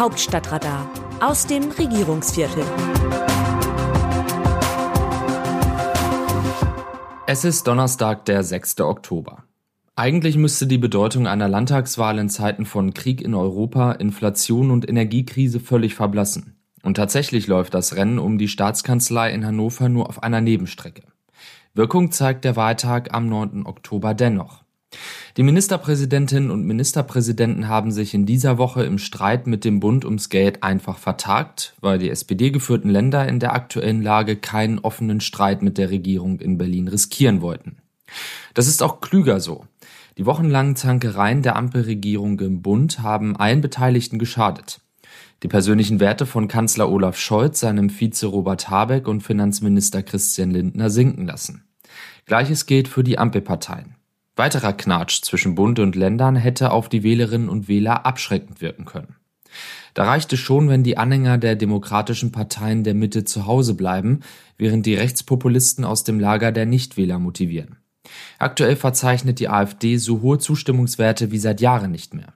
[0.00, 2.64] Hauptstadtradar aus dem Regierungsviertel.
[7.26, 8.80] Es ist Donnerstag, der 6.
[8.80, 9.44] Oktober.
[9.96, 15.60] Eigentlich müsste die Bedeutung einer Landtagswahl in Zeiten von Krieg in Europa, Inflation und Energiekrise
[15.60, 16.56] völlig verblassen.
[16.82, 21.02] Und tatsächlich läuft das Rennen um die Staatskanzlei in Hannover nur auf einer Nebenstrecke.
[21.74, 23.66] Wirkung zeigt der Wahltag am 9.
[23.66, 24.64] Oktober dennoch.
[25.36, 30.28] Die Ministerpräsidentinnen und Ministerpräsidenten haben sich in dieser Woche im Streit mit dem Bund ums
[30.28, 35.78] Geld einfach vertagt, weil die SPD-geführten Länder in der aktuellen Lage keinen offenen Streit mit
[35.78, 37.76] der Regierung in Berlin riskieren wollten.
[38.54, 39.66] Das ist auch klüger so.
[40.18, 44.80] Die wochenlangen Zankereien der Ampelregierung im Bund haben allen Beteiligten geschadet.
[45.42, 50.90] Die persönlichen Werte von Kanzler Olaf Scholz, seinem Vize Robert Habeck und Finanzminister Christian Lindner
[50.90, 51.64] sinken lassen.
[52.26, 53.96] Gleiches gilt für die Ampelparteien.
[54.36, 59.16] Weiterer Knatsch zwischen Bund und Ländern hätte auf die Wählerinnen und Wähler abschreckend wirken können.
[59.94, 64.20] Da reicht es schon, wenn die Anhänger der demokratischen Parteien der Mitte zu Hause bleiben,
[64.56, 67.76] während die Rechtspopulisten aus dem Lager der Nichtwähler motivieren.
[68.38, 72.34] Aktuell verzeichnet die AfD so hohe Zustimmungswerte wie seit Jahren nicht mehr.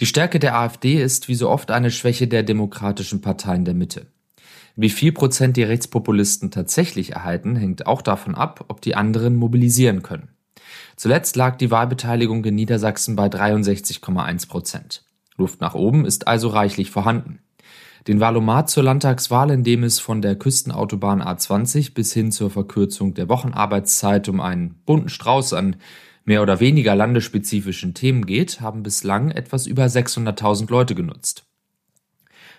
[0.00, 4.06] Die Stärke der AfD ist wie so oft eine Schwäche der demokratischen Parteien der Mitte.
[4.76, 10.02] Wie viel Prozent die Rechtspopulisten tatsächlich erhalten, hängt auch davon ab, ob die anderen mobilisieren
[10.02, 10.28] können.
[10.98, 15.04] Zuletzt lag die Wahlbeteiligung in Niedersachsen bei 63,1 Prozent.
[15.36, 17.38] Luft nach oben ist also reichlich vorhanden.
[18.08, 23.14] Den Wahlomat zur Landtagswahl, in dem es von der Küstenautobahn A20 bis hin zur Verkürzung
[23.14, 25.76] der Wochenarbeitszeit um einen bunten Strauß an
[26.24, 31.44] mehr oder weniger landesspezifischen Themen geht, haben bislang etwas über 600.000 Leute genutzt.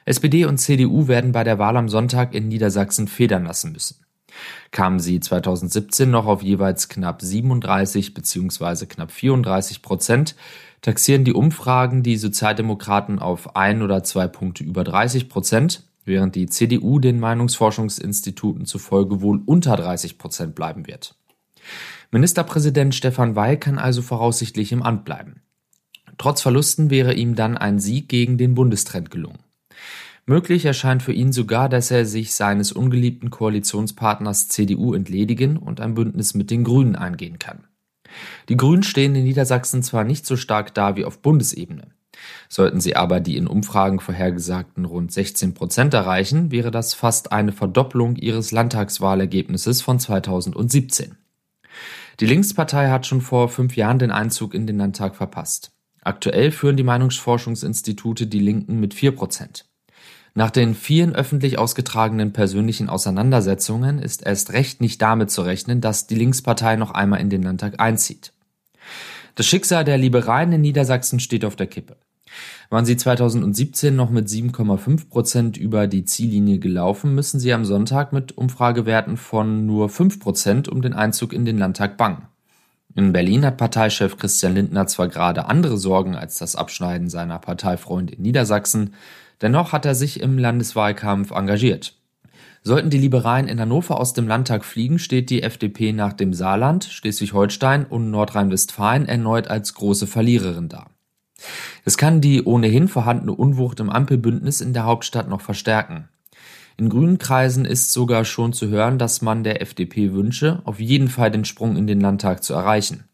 [0.06, 4.06] SPD und CDU werden bei der Wahl am Sonntag in Niedersachsen federn lassen müssen.
[4.72, 8.86] Kamen sie 2017 noch auf jeweils knapp 37 bzw.
[8.86, 10.36] knapp 34 Prozent,
[10.82, 16.48] taxieren die Umfragen die Sozialdemokraten auf ein oder zwei Punkte über 30 Prozent, während die
[16.48, 21.16] CDU den Meinungsforschungsinstituten zufolge wohl unter 30 Prozent bleiben wird.
[22.12, 25.42] Ministerpräsident Stefan Weil kann also voraussichtlich im Amt bleiben.
[26.18, 29.40] Trotz Verlusten wäre ihm dann ein Sieg gegen den Bundestrend gelungen.
[30.30, 35.96] Möglich erscheint für ihn sogar, dass er sich seines ungeliebten Koalitionspartners CDU entledigen und ein
[35.96, 37.64] Bündnis mit den Grünen eingehen kann.
[38.48, 41.88] Die Grünen stehen in Niedersachsen zwar nicht so stark da wie auf Bundesebene.
[42.48, 47.52] Sollten sie aber die in Umfragen vorhergesagten rund 16 Prozent erreichen, wäre das fast eine
[47.52, 51.18] Verdopplung ihres Landtagswahlergebnisses von 2017.
[52.20, 55.72] Die Linkspartei hat schon vor fünf Jahren den Einzug in den Landtag verpasst.
[56.04, 59.69] Aktuell führen die Meinungsforschungsinstitute die Linken mit 4 Prozent.
[60.40, 66.08] Nach den vielen öffentlich ausgetragenen persönlichen Auseinandersetzungen ist erst recht nicht damit zu rechnen, dass
[66.08, 68.32] die Linkspartei noch einmal in den Landtag einzieht.
[69.36, 71.98] Das Schicksal der Liberalen in Niedersachsen steht auf der Kippe.
[72.70, 78.14] Waren sie 2017 noch mit 7,5 Prozent über die Ziellinie gelaufen, müssen sie am Sonntag
[78.14, 82.30] mit Umfragewerten von nur 5 Prozent um den Einzug in den Landtag bangen.
[82.96, 88.14] In Berlin hat Parteichef Christian Lindner zwar gerade andere Sorgen als das Abschneiden seiner Parteifreunde
[88.14, 88.94] in Niedersachsen,
[89.42, 91.96] Dennoch hat er sich im Landeswahlkampf engagiert.
[92.62, 96.84] Sollten die Liberalen in Hannover aus dem Landtag fliegen, steht die FDP nach dem Saarland,
[96.84, 100.88] Schleswig-Holstein und Nordrhein-Westfalen erneut als große Verliererin da.
[101.86, 106.10] Es kann die ohnehin vorhandene Unwucht im Ampelbündnis in der Hauptstadt noch verstärken.
[106.78, 111.08] In grünen Kreisen ist sogar schon zu hören, dass man der FDP wünsche, auf jeden
[111.08, 113.09] Fall den Sprung in den Landtag zu erreichen.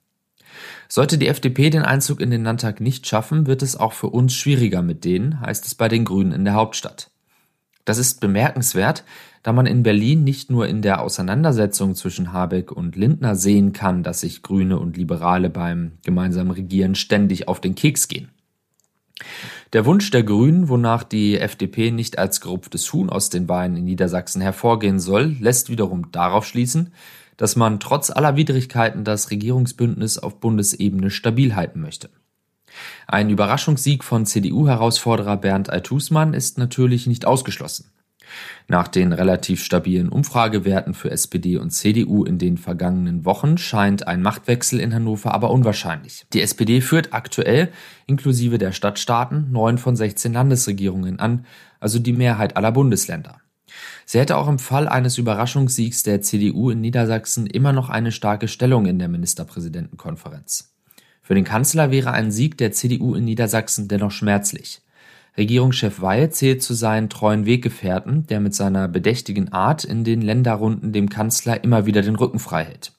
[0.87, 4.33] Sollte die FDP den Einzug in den Landtag nicht schaffen, wird es auch für uns
[4.33, 7.09] schwieriger mit denen, heißt es bei den Grünen in der Hauptstadt.
[7.85, 9.03] Das ist bemerkenswert,
[9.43, 14.01] da man in Berlin nicht nur in der Auseinandersetzung zwischen Habeck und Lindner sehen kann,
[14.01, 18.29] dass sich Grüne und Liberale beim gemeinsamen Regieren ständig auf den Keks gehen.
[19.73, 23.85] Der Wunsch der Grünen, wonach die FDP nicht als gerupftes Huhn aus den Beinen in
[23.85, 26.91] Niedersachsen hervorgehen soll, lässt wiederum darauf schließen,
[27.37, 32.09] dass man trotz aller Widrigkeiten das Regierungsbündnis auf Bundesebene stabil halten möchte.
[33.07, 37.91] Ein Überraschungssieg von CDU-Herausforderer Bernd Altusmann ist natürlich nicht ausgeschlossen.
[38.67, 44.21] Nach den relativ stabilen Umfragewerten für SPD und CDU in den vergangenen Wochen scheint ein
[44.21, 46.25] Machtwechsel in Hannover aber unwahrscheinlich.
[46.33, 47.71] Die SPD führt aktuell,
[48.07, 51.45] inklusive der Stadtstaaten, neun von 16 Landesregierungen an,
[51.79, 53.39] also die Mehrheit aller Bundesländer.
[54.05, 58.47] Sie hätte auch im Fall eines Überraschungssiegs der CDU in Niedersachsen immer noch eine starke
[58.47, 60.75] Stellung in der Ministerpräsidentenkonferenz.
[61.21, 64.81] Für den Kanzler wäre ein Sieg der CDU in Niedersachsen dennoch schmerzlich.
[65.37, 70.93] Regierungschef Weil zählt zu seinen treuen Weggefährten, der mit seiner bedächtigen Art in den Länderrunden
[70.93, 72.93] dem Kanzler immer wieder den Rücken frei hält.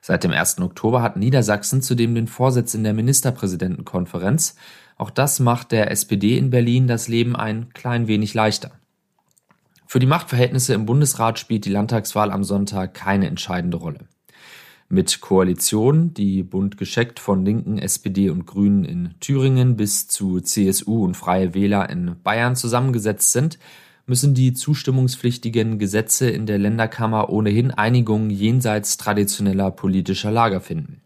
[0.00, 0.60] Seit dem 1.
[0.60, 4.56] Oktober hat Niedersachsen zudem den Vorsitz in der Ministerpräsidentenkonferenz,
[4.96, 8.72] Auch das macht der SPD in Berlin das Leben ein klein wenig leichter.
[9.94, 14.00] Für die Machtverhältnisse im Bundesrat spielt die Landtagswahl am Sonntag keine entscheidende Rolle.
[14.88, 21.04] Mit Koalitionen, die bunt gescheckt von Linken, SPD und Grünen in Thüringen bis zu CSU
[21.04, 23.60] und Freie Wähler in Bayern zusammengesetzt sind,
[24.04, 31.02] müssen die zustimmungspflichtigen Gesetze in der Länderkammer ohnehin Einigungen jenseits traditioneller politischer Lager finden.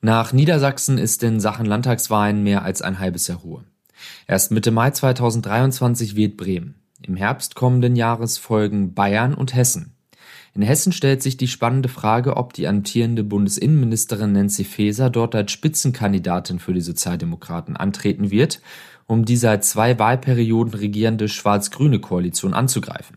[0.00, 3.64] Nach Niedersachsen ist in Sachen Landtagswahlen mehr als ein halbes Jahr Ruhe.
[4.28, 6.76] Erst Mitte Mai 2023 wählt Bremen.
[7.06, 9.94] Im Herbst kommenden Jahres folgen Bayern und Hessen.
[10.52, 15.52] In Hessen stellt sich die spannende Frage, ob die amtierende Bundesinnenministerin Nancy Faeser dort als
[15.52, 18.60] Spitzenkandidatin für die Sozialdemokraten antreten wird,
[19.06, 23.16] um die seit zwei Wahlperioden regierende schwarz-grüne Koalition anzugreifen.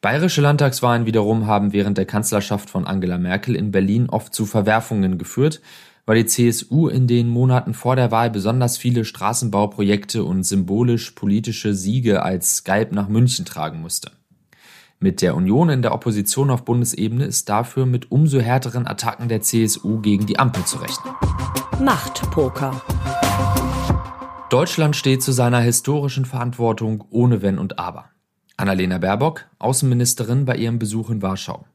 [0.00, 5.16] Bayerische Landtagswahlen wiederum haben während der Kanzlerschaft von Angela Merkel in Berlin oft zu Verwerfungen
[5.16, 5.62] geführt,
[6.06, 11.74] weil die CSU in den Monaten vor der Wahl besonders viele Straßenbauprojekte und symbolisch politische
[11.74, 14.10] Siege als Skype nach München tragen musste.
[15.00, 19.42] Mit der Union in der Opposition auf Bundesebene ist dafür mit umso härteren Attacken der
[19.42, 21.14] CSU gegen die Ampel zu rechnen.
[21.80, 22.80] Machtpoker.
[24.50, 28.06] Deutschland steht zu seiner historischen Verantwortung ohne Wenn und Aber.
[28.56, 31.66] Annalena Baerbock, Außenministerin bei ihrem Besuch in Warschau.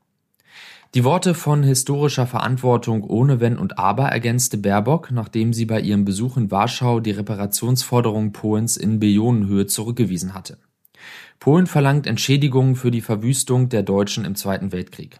[0.95, 6.03] Die Worte von historischer Verantwortung ohne Wenn und Aber ergänzte Baerbock, nachdem sie bei ihrem
[6.03, 10.57] Besuch in Warschau die Reparationsforderung Polens in Billionenhöhe zurückgewiesen hatte.
[11.39, 15.19] Polen verlangt Entschädigungen für die Verwüstung der Deutschen im Zweiten Weltkrieg.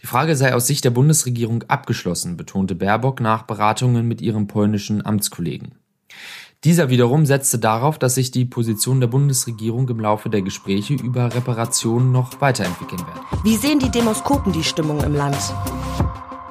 [0.00, 5.04] Die Frage sei aus Sicht der Bundesregierung abgeschlossen, betonte Baerbock nach Beratungen mit ihrem polnischen
[5.04, 5.74] Amtskollegen.
[6.64, 11.34] Dieser wiederum setzte darauf, dass sich die Position der Bundesregierung im Laufe der Gespräche über
[11.34, 13.20] Reparationen noch weiterentwickeln werde.
[13.44, 15.36] Wie sehen die Demoskopen die Stimmung im Land?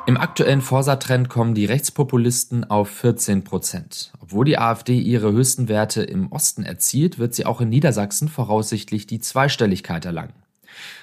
[0.06, 4.12] Im aktuellen Forsa-Trend kommen die Rechtspopulisten auf 14 Prozent.
[4.21, 9.07] Obwohl die AfD ihre höchsten Werte im Osten erzielt, wird sie auch in Niedersachsen voraussichtlich
[9.07, 10.33] die Zweistelligkeit erlangen.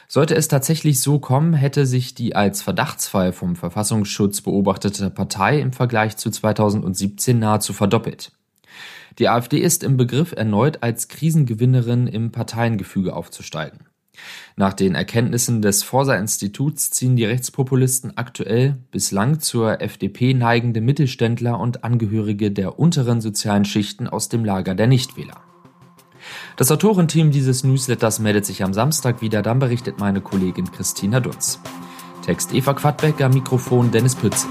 [0.06, 5.73] Sollte es tatsächlich so kommen, hätte sich die als Verdachtsfall vom Verfassungsschutz beobachtete Partei im
[5.73, 8.31] Vergleich zu 2017 nahezu verdoppelt.
[9.20, 13.81] Die AfD ist im Begriff, erneut als Krisengewinnerin im Parteiengefüge aufzusteigen.
[14.56, 21.84] Nach den Erkenntnissen des Forsa-Instituts ziehen die Rechtspopulisten aktuell bislang zur FDP neigende Mittelständler und
[21.84, 25.37] Angehörige der unteren sozialen Schichten aus dem Lager der Nichtwähler.
[26.56, 31.61] Das Autorenteam dieses Newsletters meldet sich am Samstag wieder, dann berichtet meine Kollegin Christina Dutz.
[32.25, 34.49] Text Eva Quadbecker, Mikrofon Dennis Pützig.